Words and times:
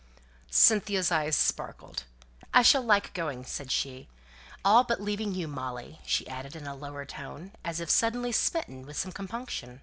Cynthia's 0.49 1.11
eyes 1.11 1.35
sparkled. 1.35 2.05
"I 2.55 2.63
shall 2.63 2.81
like 2.81 3.13
going," 3.13 3.45
said 3.45 3.71
she 3.71 4.09
"all 4.65 4.83
but 4.83 4.99
leaving 4.99 5.35
you, 5.35 5.47
Molly," 5.47 5.99
she 6.07 6.27
added, 6.27 6.55
in 6.55 6.65
a 6.65 6.73
lower 6.73 7.05
tone, 7.05 7.51
as 7.63 7.79
if 7.79 7.91
suddenly 7.91 8.31
smitten 8.31 8.83
with 8.87 8.97
some 8.97 9.11
compunction. 9.11 9.79